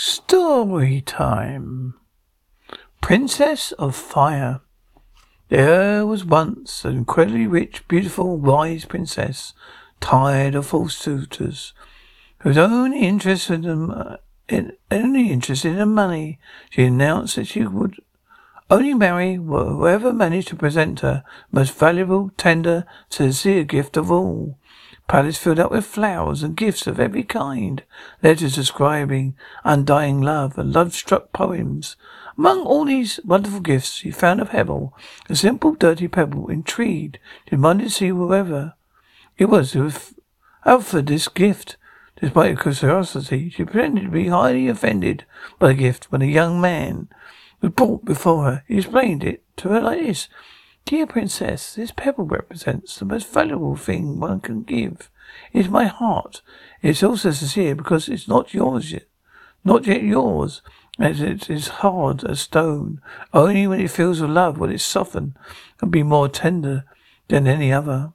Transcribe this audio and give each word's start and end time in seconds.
Story 0.00 1.00
time. 1.00 1.94
Princess 3.00 3.72
of 3.72 3.96
Fire. 3.96 4.60
There 5.48 6.06
was 6.06 6.24
once 6.24 6.84
an 6.84 6.98
incredibly 6.98 7.48
rich, 7.48 7.82
beautiful, 7.88 8.38
wise 8.38 8.84
princess, 8.84 9.54
tired 10.00 10.54
of 10.54 10.66
false 10.66 10.96
suitors, 10.96 11.72
who 12.42 12.56
only 12.60 13.00
interested 13.00 13.64
in, 13.64 13.92
in 14.48 14.76
only 14.92 15.32
interested 15.32 15.76
in 15.76 15.94
money. 15.94 16.38
She 16.70 16.84
announced 16.84 17.34
that 17.34 17.48
she 17.48 17.66
would 17.66 17.96
only 18.70 18.94
marry 18.94 19.34
whoever 19.34 20.12
managed 20.12 20.46
to 20.48 20.56
present 20.56 21.00
her 21.00 21.24
most 21.50 21.76
valuable, 21.76 22.30
tender, 22.36 22.86
sincere 23.08 23.64
gift 23.64 23.96
of 23.96 24.12
all. 24.12 24.58
Palace 25.08 25.38
filled 25.38 25.58
up 25.58 25.70
with 25.70 25.86
flowers 25.86 26.42
and 26.42 26.54
gifts 26.54 26.86
of 26.86 27.00
every 27.00 27.22
kind, 27.22 27.82
letters 28.22 28.54
describing 28.54 29.34
undying 29.64 30.20
love 30.20 30.58
and 30.58 30.72
love-struck 30.72 31.32
poems. 31.32 31.96
Among 32.36 32.60
all 32.60 32.84
these 32.84 33.18
wonderful 33.24 33.60
gifts, 33.60 33.94
she 33.94 34.10
found 34.10 34.40
a 34.40 34.44
pebble, 34.44 34.94
a 35.30 35.34
simple, 35.34 35.74
dirty 35.74 36.08
pebble, 36.08 36.48
intrigued, 36.48 37.18
demanded 37.46 37.84
to 37.84 37.90
see 37.90 38.08
whoever 38.08 38.74
it 39.38 39.46
was 39.46 39.72
who 39.72 39.90
offered 40.66 41.06
this 41.06 41.28
gift. 41.28 41.76
Despite 42.20 42.58
her 42.58 42.72
curiosity, 42.72 43.48
she 43.48 43.64
pretended 43.64 44.04
to 44.04 44.10
be 44.10 44.28
highly 44.28 44.68
offended 44.68 45.24
by 45.58 45.68
the 45.68 45.74
gift 45.74 46.12
when 46.12 46.20
a 46.20 46.26
young 46.26 46.60
man 46.60 47.08
was 47.62 47.72
brought 47.72 48.04
before 48.04 48.44
her. 48.44 48.64
He 48.68 48.78
explained 48.78 49.24
it 49.24 49.42
to 49.58 49.68
her 49.68 49.80
like 49.80 50.00
this. 50.00 50.28
Dear 50.88 51.06
Princess, 51.06 51.74
this 51.74 51.92
pebble 51.92 52.24
represents 52.24 52.96
the 52.96 53.04
most 53.04 53.30
valuable 53.30 53.76
thing 53.76 54.18
one 54.18 54.40
can 54.40 54.62
give. 54.62 55.10
It 55.52 55.66
is 55.66 55.68
my 55.68 55.84
heart. 55.84 56.40
It's 56.80 57.02
also 57.02 57.30
sincere 57.30 57.74
because 57.74 58.08
it's 58.08 58.26
not 58.26 58.54
yours 58.54 58.90
yet. 58.90 59.04
Not 59.62 59.86
yet 59.86 60.02
yours. 60.02 60.62
As 60.98 61.20
it 61.20 61.50
is 61.50 61.68
hard 61.68 62.24
as 62.24 62.40
stone. 62.40 63.02
Only 63.34 63.66
when 63.66 63.82
it 63.82 63.90
feels 63.90 64.22
with 64.22 64.30
love 64.30 64.56
will 64.56 64.70
it 64.70 64.80
soften 64.80 65.36
and 65.82 65.90
be 65.90 66.02
more 66.02 66.26
tender 66.26 66.86
than 67.28 67.46
any 67.46 67.70
other. 67.70 68.14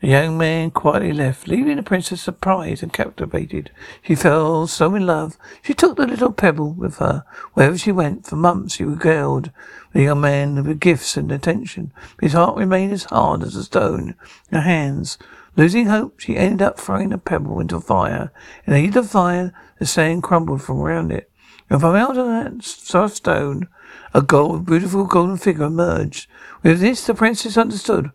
The 0.00 0.08
young 0.08 0.38
man 0.38 0.70
quietly 0.70 1.12
left, 1.12 1.48
leaving 1.48 1.76
the 1.76 1.82
princess 1.82 2.22
surprised 2.22 2.84
and 2.84 2.92
captivated. 2.92 3.72
She 4.00 4.14
fell 4.14 4.68
so 4.68 4.94
in 4.94 5.06
love, 5.06 5.36
she 5.60 5.74
took 5.74 5.96
the 5.96 6.06
little 6.06 6.30
pebble 6.30 6.72
with 6.72 6.98
her 6.98 7.24
wherever 7.54 7.76
she 7.76 7.90
went. 7.90 8.24
For 8.24 8.36
months 8.36 8.76
she 8.76 8.84
regaled 8.84 9.50
the 9.92 10.02
young 10.02 10.20
man 10.20 10.64
with 10.64 10.78
gifts 10.78 11.16
and 11.16 11.32
attention. 11.32 11.92
His 12.20 12.34
heart 12.34 12.56
remained 12.56 12.92
as 12.92 13.04
hard 13.04 13.42
as 13.42 13.56
a 13.56 13.64
stone 13.64 14.14
her 14.52 14.60
hands. 14.60 15.18
Losing 15.56 15.86
hope, 15.86 16.20
she 16.20 16.36
ended 16.36 16.62
up 16.62 16.78
throwing 16.78 17.08
the 17.08 17.18
pebble 17.18 17.58
into 17.58 17.80
fire. 17.80 18.30
In 18.66 18.74
the 18.74 18.78
heat 18.78 18.94
of 18.94 19.10
fire, 19.10 19.52
the 19.80 19.86
sand 19.86 20.22
crumbled 20.22 20.62
from 20.62 20.80
around 20.80 21.10
it. 21.10 21.28
And 21.68 21.80
from 21.80 21.96
out 21.96 22.16
of 22.16 22.26
that 22.26 22.62
soft 22.62 23.16
stone, 23.16 23.66
a 24.14 24.22
gold, 24.22 24.64
beautiful 24.64 25.04
golden 25.06 25.36
figure 25.36 25.64
emerged. 25.64 26.28
With 26.62 26.78
this, 26.78 27.04
the 27.04 27.14
princess 27.14 27.56
understood 27.56 28.12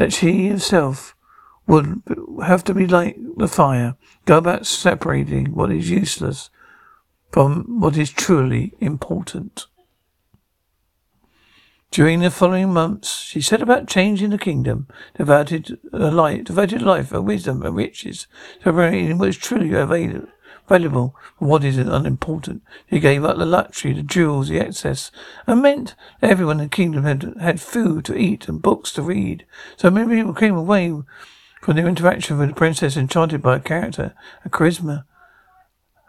that 0.00 0.14
she 0.14 0.48
herself 0.48 1.14
would 1.66 2.02
have 2.42 2.64
to 2.64 2.72
be 2.72 2.86
like 2.86 3.18
the 3.36 3.46
fire, 3.46 3.96
go 4.24 4.38
about 4.38 4.66
separating 4.66 5.54
what 5.54 5.70
is 5.70 5.90
useless 5.90 6.48
from 7.30 7.80
what 7.80 7.98
is 7.98 8.08
truly 8.08 8.72
important. 8.80 9.66
During 11.90 12.20
the 12.20 12.30
following 12.30 12.72
months, 12.72 13.20
she 13.20 13.42
set 13.42 13.60
about 13.60 13.88
changing 13.88 14.30
the 14.30 14.38
kingdom, 14.38 14.88
devoted 15.18 15.78
life, 15.92 16.44
devoted 16.44 16.80
life, 16.80 17.10
her 17.10 17.20
wisdom, 17.20 17.62
and 17.62 17.76
riches, 17.76 18.26
to 18.60 18.70
separating 18.70 19.18
what 19.18 19.28
is 19.28 19.36
truly 19.36 19.74
available 19.74 20.28
valuable 20.70 21.16
what 21.38 21.64
is 21.64 21.76
unimportant. 21.76 22.62
He 22.86 23.00
gave 23.00 23.24
up 23.24 23.36
the 23.36 23.44
luxury, 23.44 23.92
the 23.92 24.04
jewels, 24.04 24.48
the 24.48 24.60
excess, 24.60 25.10
and 25.46 25.60
meant 25.60 25.96
everyone 26.22 26.60
in 26.60 26.66
the 26.66 26.70
kingdom 26.70 27.02
had 27.02 27.34
had 27.40 27.60
food 27.60 28.04
to 28.04 28.16
eat 28.16 28.48
and 28.48 28.62
books 28.62 28.92
to 28.92 29.02
read. 29.02 29.44
So 29.76 29.90
many 29.90 30.14
people 30.14 30.32
came 30.32 30.56
away 30.56 30.94
from 31.60 31.76
their 31.76 31.88
interaction 31.88 32.38
with 32.38 32.50
the 32.50 32.54
princess 32.54 32.96
enchanted 32.96 33.42
by 33.42 33.54
her 33.54 33.60
character, 33.60 34.14
her 34.42 34.50
charisma. 34.50 35.04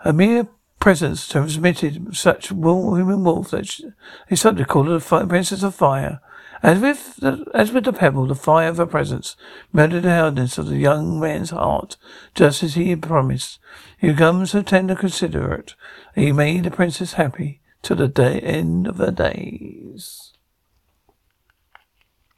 A 0.06 0.14
mere 0.14 0.48
presence 0.80 1.28
transmitted 1.28 2.16
such 2.16 2.50
human 2.50 3.24
warmth 3.24 3.52
that 3.52 3.94
they 4.30 4.36
started 4.36 4.60
to 4.60 4.66
call 4.66 4.84
her 4.84 5.00
the 5.00 5.26
Princess 5.28 5.64
of 5.64 5.74
Fire. 5.74 6.22
As 6.64 6.80
with 6.80 7.16
the, 7.18 7.46
as 7.54 7.72
with 7.72 7.86
the 7.86 7.94
pebble, 7.94 8.28
the 8.28 8.36
fire 8.36 8.70
of 8.70 8.78
her 8.78 8.86
presence 8.86 9.36
melted 9.74 10.04
the 10.04 10.16
hardness 10.16 10.58
of 10.58 10.68
the 10.68 10.78
young 10.78 11.20
man's 11.20 11.50
heart, 11.50 11.98
just 12.36 12.62
as 12.62 12.76
he 12.76 12.92
had 12.92 13.02
promised. 13.02 13.60
He 13.98 14.12
became 14.12 14.46
so 14.46 14.62
tender, 14.62 14.96
considerate. 14.96 15.76
He 16.14 16.32
made 16.32 16.66
the 16.66 16.72
princess 16.72 17.14
happy 17.14 17.62
to 17.82 17.96
the 17.96 18.08
day, 18.08 18.40
end 18.40 18.88
of 18.88 18.98
her 18.98 19.12
days. 19.12 20.31